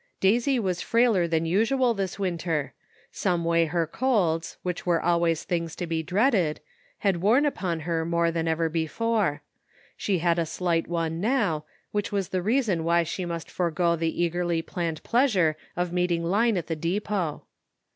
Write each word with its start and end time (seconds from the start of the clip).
Daisy 0.19 0.57
was 0.57 0.81
frailer 0.81 1.27
than 1.27 1.45
usual 1.45 1.93
this 1.93 2.17
winter. 2.17 2.73
Some 3.11 3.45
way 3.45 3.65
her 3.67 3.85
colds, 3.85 4.57
which 4.63 4.83
were 4.83 4.99
always 4.99 5.43
things 5.43 5.75
to 5.75 5.85
be 5.85 6.01
dreaded, 6.01 6.59
had 6.97 7.17
worn 7.21 7.45
upon 7.45 7.81
her 7.81 8.03
more 8.03 8.31
than 8.31 8.47
ever 8.47 8.67
before; 8.67 9.43
she 9.95 10.17
had 10.17 10.39
a 10.39 10.45
slight 10.47 10.87
one 10.87 11.19
now, 11.21 11.65
which 11.91 12.11
was 12.11 12.29
the 12.29 12.41
reason 12.41 12.83
why 12.83 13.03
she 13.03 13.25
must 13.25 13.51
forego 13.51 13.95
the 13.95 14.23
eagerly 14.23 14.63
planned 14.63 15.03
pleasure 15.03 15.55
of 15.77 15.93
meeting 15.93 16.23
Line 16.23 16.57
at 16.57 16.65
the 16.65 16.75
depot. 16.75 17.43